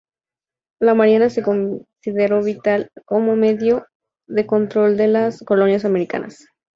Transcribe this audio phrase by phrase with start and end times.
[0.79, 3.85] La Marina se consideró vital como medio
[4.27, 6.47] de control de las colonias americanas.